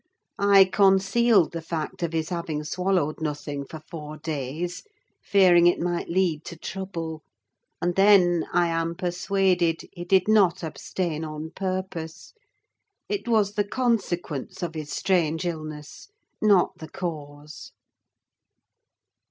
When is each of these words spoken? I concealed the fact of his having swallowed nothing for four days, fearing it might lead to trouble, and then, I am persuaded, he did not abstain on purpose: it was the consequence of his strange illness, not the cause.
I 0.39 0.65
concealed 0.65 1.51
the 1.51 1.61
fact 1.61 2.01
of 2.01 2.11
his 2.11 2.29
having 2.29 2.63
swallowed 2.63 3.21
nothing 3.21 3.65
for 3.67 3.79
four 3.87 4.17
days, 4.17 4.81
fearing 5.23 5.67
it 5.67 5.79
might 5.79 6.09
lead 6.09 6.43
to 6.45 6.55
trouble, 6.55 7.21
and 7.79 7.93
then, 7.93 8.47
I 8.51 8.65
am 8.69 8.95
persuaded, 8.95 9.81
he 9.93 10.03
did 10.03 10.27
not 10.27 10.63
abstain 10.63 11.23
on 11.23 11.51
purpose: 11.51 12.33
it 13.09 13.27
was 13.27 13.53
the 13.53 13.63
consequence 13.63 14.63
of 14.63 14.73
his 14.73 14.91
strange 14.91 15.45
illness, 15.45 16.07
not 16.41 16.79
the 16.79 16.89
cause. 16.89 17.71